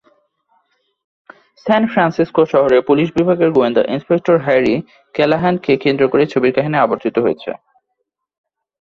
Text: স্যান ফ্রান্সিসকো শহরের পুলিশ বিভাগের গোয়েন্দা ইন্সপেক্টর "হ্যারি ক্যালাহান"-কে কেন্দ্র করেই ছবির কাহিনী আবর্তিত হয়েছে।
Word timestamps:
স্যান 1.65 1.83
ফ্রান্সিসকো 1.91 2.41
শহরের 2.53 2.81
পুলিশ 2.87 3.07
বিভাগের 3.17 3.49
গোয়েন্দা 3.51 3.83
ইন্সপেক্টর 3.93 4.35
"হ্যারি 4.45 4.75
ক্যালাহান"-কে 5.15 5.73
কেন্দ্র 5.83 6.03
করেই 6.11 6.31
ছবির 6.33 6.55
কাহিনী 6.55 6.77
আবর্তিত 6.79 7.15
হয়েছে। 7.19 7.49